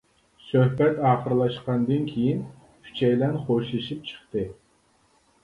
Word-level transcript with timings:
سۆھبەت 0.43 0.95
ئاخىرلاشقاندىن 1.09 2.07
كېيىن 2.13 2.41
ئۈچەيلەن 2.89 3.39
خوشلىشىپ 3.45 4.11
چىقتى. 4.11 4.49